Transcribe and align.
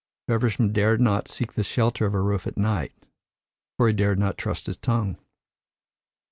Feversham 0.27 0.73
dared 0.73 0.99
not 0.99 1.27
seek 1.27 1.53
the 1.53 1.61
shelter 1.61 2.07
of 2.07 2.15
a 2.15 2.21
roof 2.21 2.47
at 2.47 2.57
night, 2.57 2.91
for 3.77 3.85
he 3.87 3.93
dared 3.93 4.17
not 4.17 4.35
trust 4.35 4.65
his 4.65 4.75
tongue. 4.77 5.15